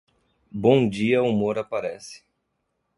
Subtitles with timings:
[0.51, 2.23] Bom dia humor parece.